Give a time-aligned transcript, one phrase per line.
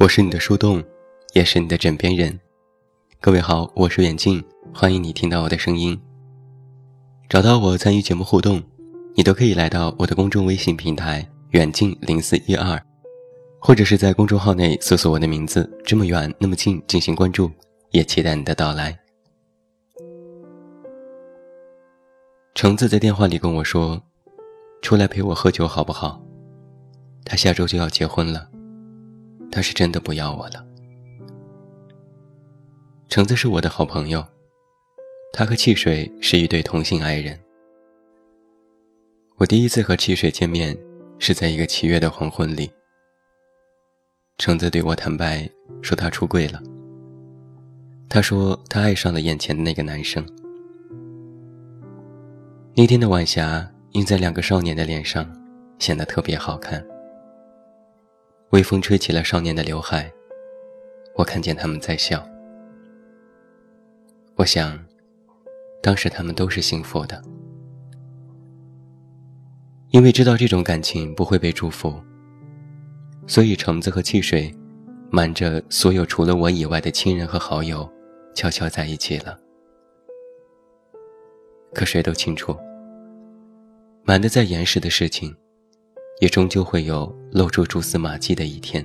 [0.00, 0.82] 我是你的树洞，
[1.34, 2.40] 也是你的枕边人。
[3.20, 6.00] 各位好，我是远近，欢迎你听到我的声音。
[7.28, 8.62] 找到我参与节目互动，
[9.14, 12.82] 你都可以来到我的公众微信平台“远近零四一二”，
[13.60, 17.50] 或者是在公众号内搜索我的名字“这么远那么近”进行关注，
[17.90, 18.98] 也期待你的到来。
[22.54, 24.02] 橙子在电话里跟我说
[24.80, 26.18] ：“出来陪我喝酒好不好？
[27.22, 28.49] 他下周就要结婚了，
[29.50, 30.66] 他是真的不要我了。”
[33.08, 34.24] 橙子是我的好朋友，
[35.32, 37.38] 他和汽水是一对同性爱人。
[39.36, 40.76] 我第一次和汽水见面
[41.18, 42.70] 是在一个七月的黄昏里。
[44.38, 45.48] 橙子对我坦白
[45.82, 46.62] 说他出柜了，
[48.08, 50.24] 他说他爱上了眼前的那个男生。
[52.74, 55.28] 那天的晚霞映在两个少年的脸上，
[55.78, 56.82] 显得特别好看。
[58.50, 60.12] 微风吹起了少年的刘海，
[61.14, 62.26] 我看见他们在笑。
[64.34, 64.76] 我想，
[65.80, 67.22] 当时他们都是幸福的，
[69.90, 71.94] 因为知道这种感情不会被祝福，
[73.24, 74.52] 所以橙子和汽水
[75.12, 77.88] 瞒着所有除了我以外的亲人和好友，
[78.34, 79.38] 悄悄在一起了。
[81.72, 82.56] 可谁都清楚，
[84.02, 85.32] 瞒得再严实的事情，
[86.20, 88.84] 也终究会有露出蛛丝马迹的一天。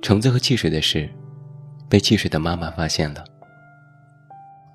[0.00, 1.08] 橙子和汽水的事，
[1.88, 3.24] 被汽水的妈妈发现了。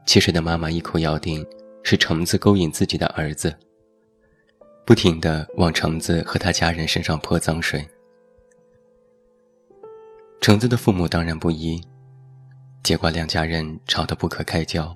[0.05, 1.45] 汽水的妈妈一口咬定
[1.81, 3.55] 是橙子勾引自己的儿子，
[4.85, 7.87] 不停地往橙子和他家人身上泼脏水。
[10.41, 11.81] 橙子的父母当然不依。
[12.83, 14.93] 结果两家人吵得不可开交，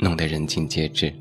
[0.00, 1.14] 弄得人尽皆知。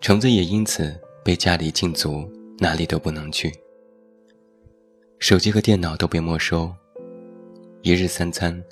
[0.00, 3.50] 橙子也因此被家里禁足，哪里都不能去。
[5.18, 6.70] 手机和电脑都被没收，
[7.80, 8.62] 一日三餐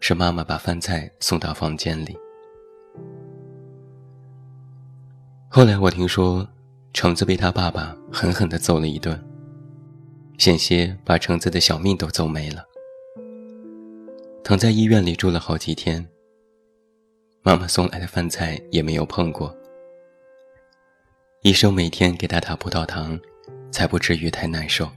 [0.00, 2.14] 是妈妈把饭菜送到房间里。
[5.48, 6.46] 后来我听说，
[6.92, 9.18] 橙子被他爸爸狠狠地揍了一顿，
[10.36, 12.62] 险些把橙子的小命都揍没了。
[14.42, 16.06] 躺在医院里住了好几天，
[17.40, 19.56] 妈妈送来的饭菜也没有碰过。
[21.44, 23.20] 医生每天给他打葡萄糖，
[23.70, 24.90] 才不至于太难受。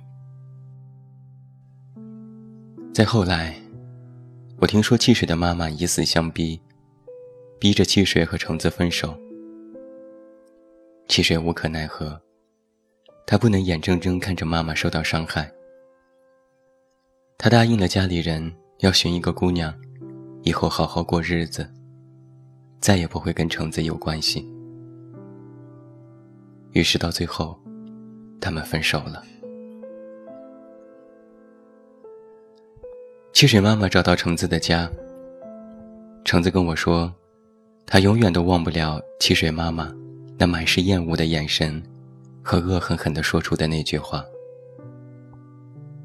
[2.94, 3.54] 再后来，
[4.58, 6.58] 我听说汽水的妈妈以死相逼，
[7.60, 9.14] 逼着汽水和橙子分手。
[11.10, 12.18] 汽水无可奈何，
[13.26, 15.52] 他不能眼睁睁看着妈妈受到伤害，
[17.38, 18.50] 他答应了家里人。
[18.80, 19.74] 要寻一个姑娘，
[20.44, 21.70] 以后好好过日子，
[22.80, 24.48] 再也不会跟橙子有关系。
[26.78, 27.60] 于是到最后，
[28.40, 29.24] 他们分手了。
[33.34, 34.88] 汽水妈妈找到橙子的家，
[36.24, 37.12] 橙子跟我说，
[37.88, 39.92] 他永远都忘不了汽水妈妈
[40.38, 41.82] 那满是厌恶的眼神
[42.44, 44.24] 和恶狠狠地说出的那句话：“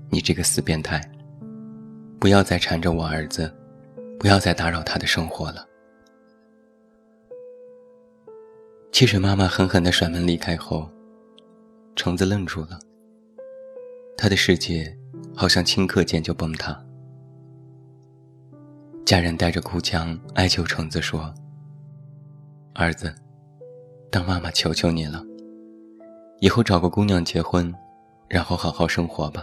[0.08, 0.98] 你这个死变态！”
[2.18, 3.54] 不要再缠着我儿子，
[4.18, 5.66] 不要再打扰他的生活了。
[8.92, 10.86] 汽水妈妈狠狠地甩门离开后，
[11.96, 12.78] 橙子愣住了。
[14.18, 14.94] 他的世界
[15.34, 16.78] 好像顷刻间就崩塌。
[19.06, 21.32] 家人带着哭腔哀求橙子说
[22.74, 23.12] ：“儿子，
[24.10, 25.24] 当妈妈求求你了，
[26.40, 27.74] 以后找个姑娘结婚，
[28.28, 29.42] 然后好好生活吧。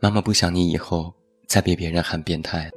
[0.00, 1.14] 妈妈不想你以后。”
[1.48, 2.70] 再被别人喊变态。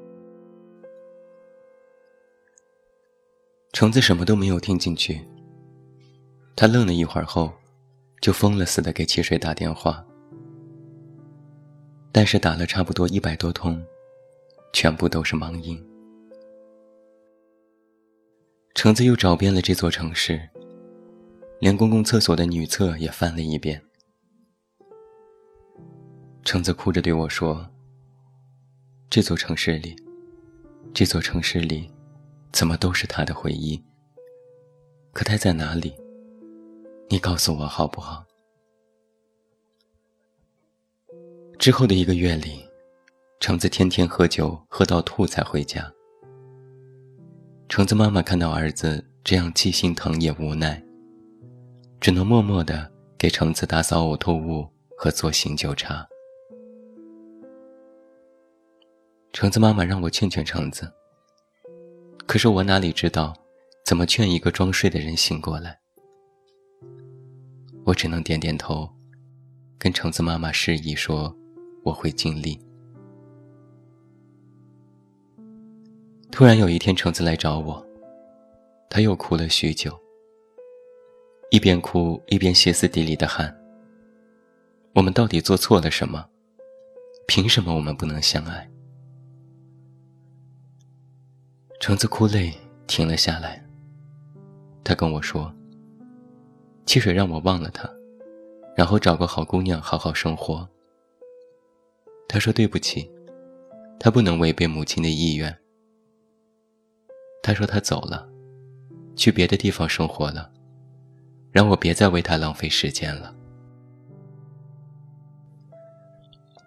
[3.75, 5.19] 橙子什么都没有听进去。
[6.55, 7.51] 他愣了一会儿后，
[8.21, 10.01] 就疯了似的给汽水打电话。
[12.13, 13.85] 但是打了差不多一百多通，
[14.71, 15.77] 全部都是忙音。
[18.75, 20.39] 橙子又找遍了这座城市，
[21.59, 23.81] 连公共厕所的女厕也翻了一遍。
[26.45, 27.69] 橙子哭着对我说。
[29.09, 29.93] 这座城市里，
[30.93, 31.91] 这座城市里，
[32.55, 33.83] 怎么都是他的回忆？
[35.11, 35.93] 可他在哪里？
[37.09, 38.23] 你告诉我好不好？
[41.59, 42.65] 之后的一个月里，
[43.41, 45.91] 橙子天天喝酒，喝到吐才回家。
[47.67, 50.81] 橙子妈妈看到儿子这样，既心疼也无奈，
[51.99, 54.65] 只能默默的给橙子打扫呕吐物
[54.97, 56.07] 和做醒酒茶。
[59.33, 60.89] 橙子妈妈让我劝劝橙子，
[62.27, 63.33] 可是我哪里知道，
[63.85, 65.77] 怎么劝一个装睡的人醒过来？
[67.85, 68.89] 我只能点点头，
[69.77, 71.33] 跟橙子妈妈示意说
[71.85, 72.59] ：“我会尽力。”
[76.31, 77.85] 突然有一天，橙子来找我，
[78.89, 79.97] 他又哭了许久，
[81.51, 83.55] 一边哭一边歇斯底里的喊
[84.93, 86.25] ：“我们到底做错了什么？
[87.27, 88.69] 凭什么我们不能相爱？”
[91.85, 92.51] 橙子哭泪
[92.87, 93.63] 停了下来，
[94.83, 95.53] 他跟我说
[96.83, 97.87] ：“汽水让我忘了他，
[98.75, 100.67] 然后找个好姑娘好好生活。”
[102.27, 103.07] 他说：“对不起，
[103.99, 105.55] 他不能违背母亲的意愿。”
[107.43, 108.27] 他说他走了，
[109.15, 110.51] 去别的地方生活了，
[111.51, 113.31] 让我别再为他浪费时间了。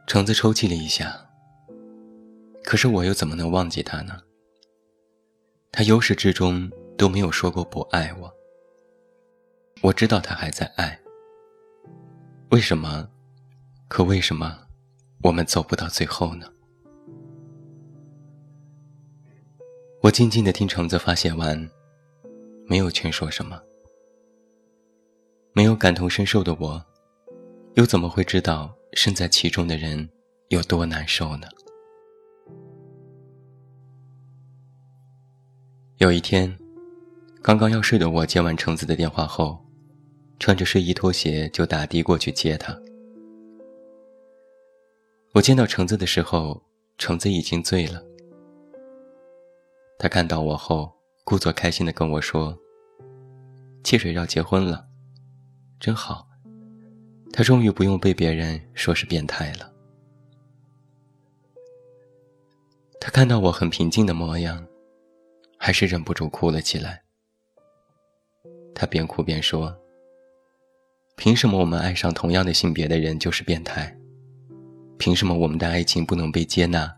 [0.07, 1.29] 橙子抽泣了一下。
[2.63, 4.21] 可是我又怎么能忘记他呢？
[5.79, 8.35] 他由始至终都没有说过不爱我。
[9.81, 10.99] 我知道他还在爱。
[12.51, 13.09] 为什么？
[13.87, 14.59] 可为什么
[15.23, 16.49] 我们走不到最后呢？
[20.03, 21.71] 我静静的听橙子发泄完，
[22.67, 23.63] 没有劝说什么。
[25.53, 26.85] 没有感同身受的我，
[27.75, 30.11] 又怎么会知道身在其中的人
[30.49, 31.47] 有多难受呢？
[35.99, 36.57] 有一天，
[37.43, 39.59] 刚刚要睡的我接完橙子的电话后，
[40.39, 42.73] 穿着睡衣拖鞋就打的过去接他。
[45.33, 46.63] 我见到橙子的时候，
[46.99, 48.01] 橙子已经醉了。
[49.99, 50.93] 他看到我后，
[51.25, 52.57] 故作开心的跟我说
[53.83, 54.87] ：“汽水要结婚了，
[55.81, 56.29] 真好。
[57.33, 59.73] 他终于不用被别人说是变态了。”
[63.01, 64.65] 他看到我很平静的模样，
[65.59, 67.03] 还是忍不住哭了起来。
[68.75, 69.77] 他边哭边说
[71.17, 73.95] ：“凭什么我们爱上同样的性别的人就是变态？
[74.97, 76.97] 凭什么我们的爱情不能被接纳？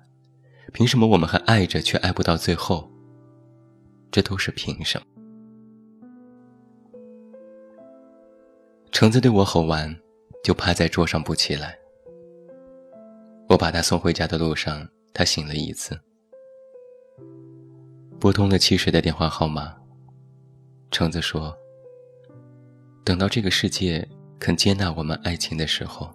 [0.72, 2.88] 凭什么我们还爱着却爱不到最后？”
[4.12, 5.06] 这都是凭什么？
[8.92, 9.96] 橙子对我吼完，
[10.42, 11.78] 就趴在桌上不起来。
[13.48, 15.98] 我把他送回家的路上，他醒了一次，
[18.20, 19.74] 拨通了汽水的电话号码。
[20.90, 21.56] 橙子说
[23.02, 24.06] ：“等到这个世界
[24.38, 26.14] 肯接纳我们爱情的时候，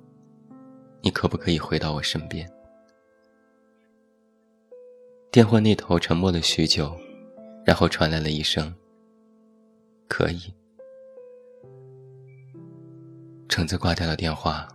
[1.02, 2.48] 你可不可以回到我身边？”
[5.32, 6.96] 电话那头沉默了许久。
[7.66, 8.72] 然后传来了一声
[10.08, 10.54] ：“可以。”
[13.50, 14.68] 橙子挂掉了电话，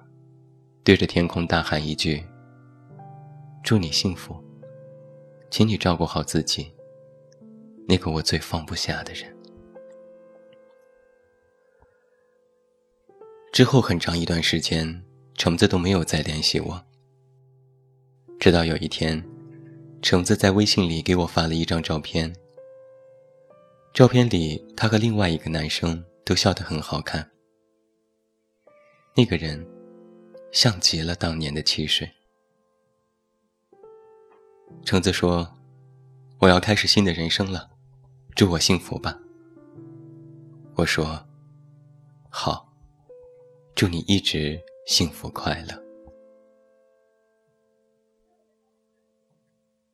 [0.82, 2.21] 对着天空大喊一句
[3.62, 4.43] ：“祝你幸福，
[5.53, 6.73] 请你照顾好自己，
[7.91, 9.37] 那个我最放不下的人。”
[13.53, 15.03] 之后很长一段时间，
[15.35, 16.87] 橙子都没有再联系我。
[18.39, 19.20] 直到有一天，
[20.01, 22.32] 橙子在微信里给我发了一张照片。
[23.93, 27.29] 照片里，他和另外一个男生都笑得很好看。
[29.17, 29.67] 那个人，
[30.53, 32.09] 像极了当年的汽水。
[34.85, 35.56] 橙子说
[36.39, 37.69] ：“我要开始新的人生了，
[38.34, 39.19] 祝我幸福吧。”
[40.77, 41.22] 我说
[42.31, 42.72] ：“好，
[43.75, 45.79] 祝你一直幸福快乐。”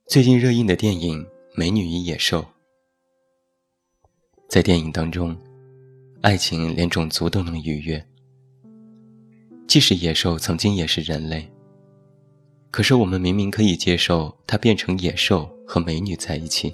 [0.06, 1.24] 最近热映的电影
[1.54, 2.42] 《美女与野兽》。
[4.48, 5.36] 在电影当中，
[6.22, 8.06] 爱情连种族都能逾越。
[9.66, 11.50] 即使野兽曾经也是人类，
[12.70, 16.72] 可是我们明明可以接受它变成野兽和美女在一起，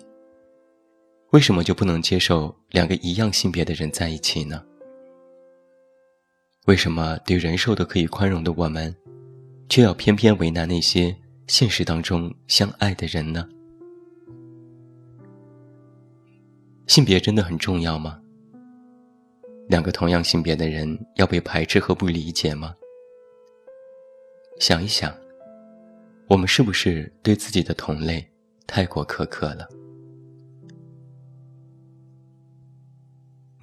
[1.32, 4.62] 为什么就不能接受两个一样性别的人在一起呢？
[6.66, 8.94] 为什么对人兽都可以宽容的我们，
[9.66, 13.48] 却要偏偏为难那些现实当中相爱的人呢？
[16.86, 18.20] 性别真的很重要吗？
[19.68, 22.74] 两个同样性别的人要被排斥和不理解吗？
[24.60, 25.10] 想一想，
[26.28, 28.22] 我们是不是对自己的同类
[28.66, 29.66] 太过苛刻了？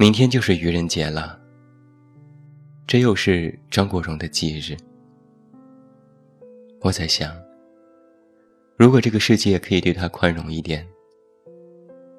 [0.01, 1.37] 明天就是愚人节了，
[2.87, 4.77] 这又是张国荣的忌日。
[6.79, 7.35] 我在想，
[8.77, 10.87] 如果这个世界可以对他宽容一点。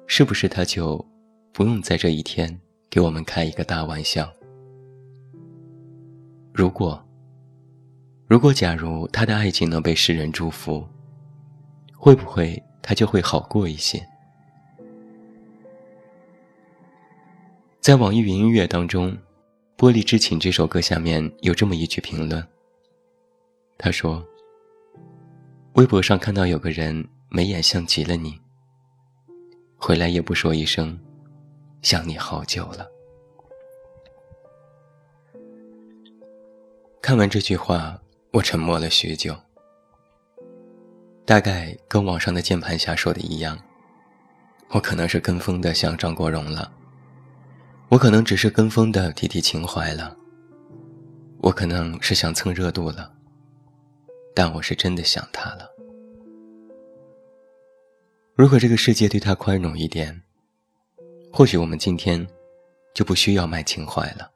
[0.05, 1.03] 是不是他就
[1.51, 2.55] 不用在这一天
[2.87, 4.31] 给我们开一个大玩笑？
[6.53, 7.03] 如果，
[8.27, 10.87] 如果假如他的爱情能被世人祝福，
[11.95, 14.07] 会不会他就会好过一些？
[17.81, 19.11] 在网易云音乐当中，
[19.75, 22.47] 《玻璃之情》这首歌下面有这么一句评论：
[23.75, 24.23] 他说
[25.73, 28.39] ：“微博上看到有个人眉眼像极了你，
[29.77, 30.95] 回来也不说一声，
[31.81, 32.87] 想你好久了。”
[37.01, 39.35] 看完这句话，我沉默了许久。
[41.25, 43.57] 大概跟网上的键盘侠说的一样，
[44.69, 46.71] 我可能是跟风的像张国荣了，
[47.91, 50.15] 我可能只是跟风的提提情怀了，
[51.39, 53.11] 我可能是想蹭热度了，
[54.33, 55.69] 但我是真的想他了。
[58.33, 60.21] 如果这个世界对他宽容一点，
[61.33, 62.25] 或许我们今天
[62.93, 64.31] 就不需要卖情怀了。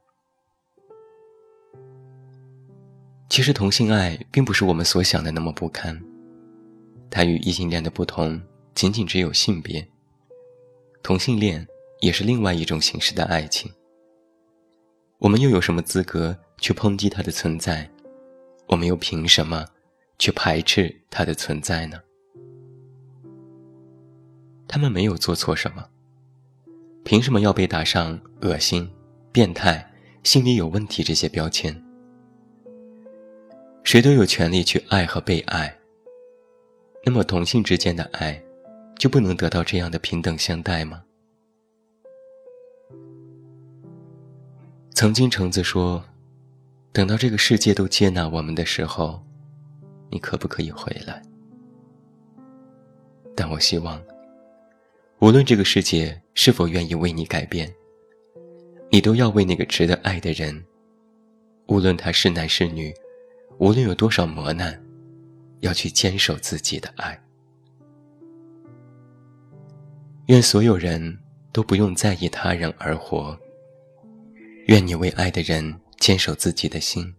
[3.29, 5.97] 其实同性爱并不是我们所想的那么不堪，
[7.09, 8.41] 它与异性恋的不同
[8.73, 9.87] 仅仅只有性别。
[11.01, 11.65] 同性恋
[11.99, 13.71] 也是另外一种形式的爱情。
[15.19, 17.89] 我们又有什么资格去抨击它的存在？
[18.67, 19.65] 我们又凭什么
[20.19, 21.99] 去排斥它的存在呢？
[24.67, 25.87] 他们没有做错什么，
[27.03, 28.89] 凭什么要被打上恶心、
[29.31, 31.79] 变态、心理有问题这些标签？
[33.83, 35.77] 谁都有权利去爱和被爱。
[37.05, 38.43] 那么同性之间的爱，
[38.97, 41.03] 就不能得到这样的平等相待吗？
[44.95, 46.01] 曾经橙子说
[46.93, 49.21] ：“等到这个世界都接纳我们的时候，
[50.09, 51.21] 你可不可以回来？”
[53.35, 54.01] 但我希望，
[55.19, 57.69] 无论这个世界是否愿意为你改变，
[58.89, 60.63] 你都要为那个值得爱的人，
[61.67, 62.93] 无论他是男是女。
[63.57, 64.81] 无论有多少磨难，
[65.59, 67.21] 要去坚守自己的爱。
[70.27, 71.19] 愿所有人
[71.51, 73.37] 都不用在意他人而活。
[74.65, 77.15] 愿你为爱的人坚守自己的心，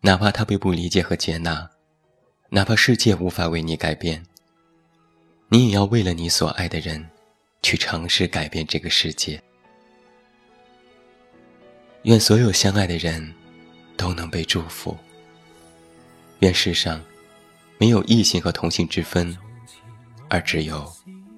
[0.00, 1.68] 哪怕他被不理解和接纳，
[2.48, 4.24] 哪怕世界无法为你改变，
[5.48, 7.08] 你也要为了你所爱的人，
[7.62, 9.42] 去尝试改变这个世界。
[12.04, 13.34] 愿所有相爱的人。
[14.00, 14.96] 都能被祝福。
[16.38, 17.04] 愿世上
[17.76, 19.36] 没有异性和同性之分，
[20.30, 20.90] 而只有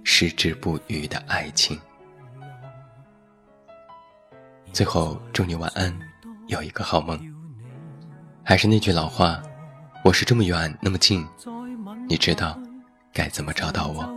[0.04, 1.76] 矢志不渝的爱情。
[4.72, 5.94] 最后，祝你晚安，
[6.46, 7.20] 有一个好梦。
[8.42, 9.42] 还是那句老话，
[10.02, 11.26] 我是这么远那么近，
[12.08, 12.58] 你知道
[13.12, 14.10] 该怎么找到我。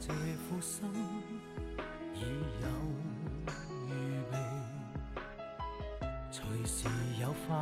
[0.00, 0.14] 这
[0.48, 0.88] 副心
[2.14, 2.68] 已有
[6.48, 6.88] 随时
[7.20, 7.54] 有块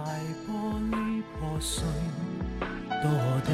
[0.46, 0.48] 玻
[0.92, 0.94] 璃
[1.32, 1.82] 破碎
[3.02, 3.04] 堕
[3.44, 3.50] 地，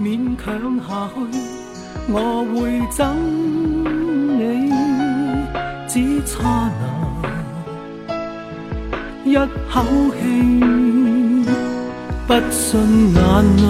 [0.00, 0.44] 勉强
[0.78, 1.18] 下去，
[2.12, 2.14] 我
[2.54, 2.54] 会
[2.92, 2.96] 憎
[4.38, 4.40] 你，
[5.88, 6.82] 只差那
[9.24, 9.34] 一
[9.68, 9.82] 口
[10.14, 10.22] 气，
[12.28, 12.62] 不信
[13.14, 13.18] 眼
[13.56, 13.62] 泪。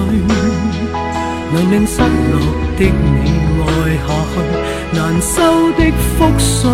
[1.55, 2.37] 能令失落
[2.77, 3.25] 的你
[3.63, 3.67] 爱
[3.97, 4.35] 下去，
[4.93, 5.33] 难收
[5.73, 5.81] 的
[6.19, 6.69] 覆水，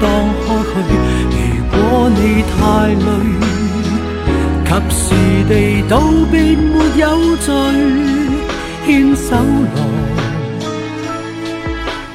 [0.00, 0.04] 当
[0.44, 0.72] 开去。
[1.30, 1.74] 如果
[2.10, 2.20] 你
[2.52, 2.54] 太
[3.04, 3.08] 累，
[4.64, 5.02] 及时
[5.48, 5.52] 地
[5.88, 5.92] 道
[6.30, 7.04] 别没有
[7.36, 7.46] 罪，
[8.86, 9.28] 牵手
[9.74, 9.78] 来，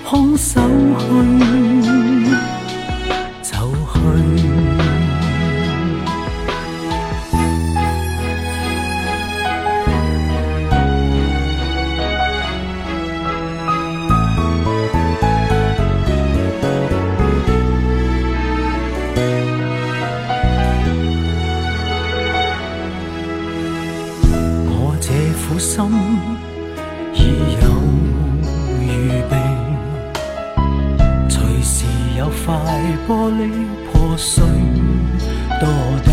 [0.05, 0.61] 空手
[0.99, 1.98] 去。
[25.59, 25.83] 心
[27.13, 27.17] 已
[27.61, 27.67] 有
[28.81, 28.87] 预
[29.29, 29.35] 备，
[31.27, 31.85] 随时
[32.17, 32.55] 有块
[33.05, 33.41] 玻璃
[33.91, 34.41] 破碎
[35.59, 35.63] 堕
[36.05, 36.07] 地，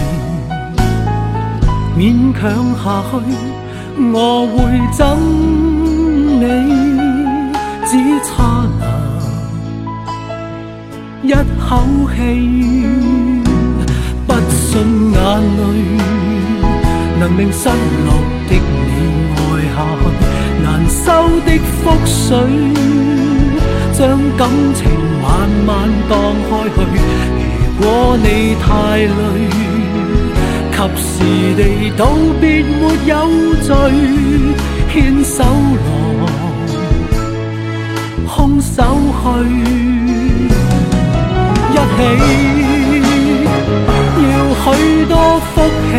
[1.97, 2.43] 勉强
[2.75, 3.15] 下去，
[4.13, 4.57] 我会
[4.93, 4.99] 憎
[6.41, 6.45] 你，
[7.87, 7.91] 只
[8.27, 8.29] 差
[11.23, 11.71] 那一口
[12.17, 12.19] 气，
[14.27, 14.67] 不信
[15.13, 15.17] 眼
[15.57, 15.61] 泪
[17.21, 18.09] 能令失落
[18.59, 18.63] 的。
[19.77, 20.05] 下去
[20.63, 21.05] 难收
[21.45, 21.49] 的
[21.83, 22.33] 覆水，
[23.93, 24.01] 将
[24.39, 24.81] 感情
[25.23, 25.25] 慢
[25.67, 25.69] 慢
[26.09, 26.13] 荡
[26.49, 26.77] 开去。
[27.79, 27.87] 如果
[28.17, 28.27] 你
[28.63, 28.65] 太
[29.05, 29.13] 累，
[30.73, 31.07] 及时
[31.57, 31.61] 地
[31.97, 32.01] 道
[32.41, 33.13] 别没有
[33.63, 33.69] 罪，
[34.91, 36.25] 牵手来，
[38.27, 38.75] 空手
[39.21, 39.25] 去，
[41.73, 41.99] 一起
[44.23, 44.33] 要
[44.63, 44.65] 许
[45.07, 45.15] 多
[45.55, 45.55] 福
[45.91, 45.93] 气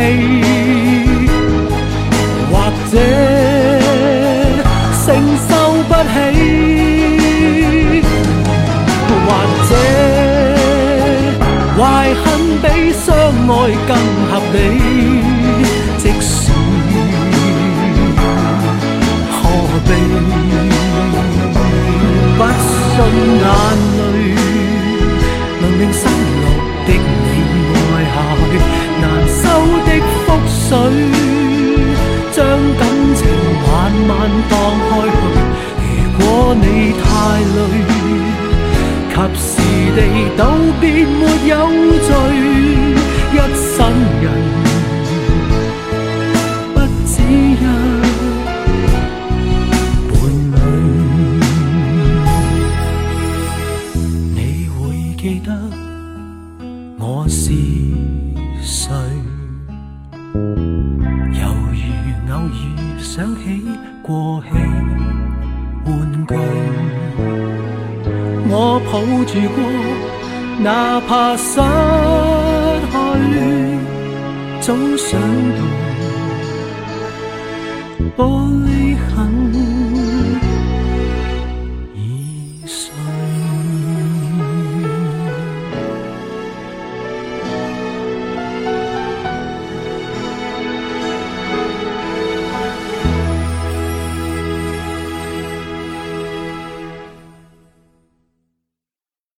[2.98, 3.04] 者
[5.06, 5.08] 承
[5.48, 5.50] 受
[5.88, 6.16] 不起，
[9.25, 9.27] 或
[9.70, 9.72] 者
[11.77, 11.82] 怀
[12.16, 12.25] 恨
[12.62, 13.51] 比相爱
[13.88, 13.89] 更
[14.30, 14.56] 合理。
[15.98, 16.30] 即使
[19.32, 19.36] 何
[19.86, 19.89] 必
[22.38, 22.96] 不信
[23.39, 23.46] 眼
[23.98, 24.01] 泪
[25.62, 26.01] 能令心。
[36.61, 37.05] 你太
[37.55, 37.57] 累。
[39.17, 39.57] 及时
[39.95, 39.99] 地
[40.37, 40.41] 道
[40.79, 41.53] 别，没有
[42.05, 42.11] 罪，
[68.50, 69.60] 我抱住过，
[70.63, 71.60] 哪怕失
[72.92, 72.96] 去，
[74.62, 75.20] 总想
[78.16, 78.27] 到。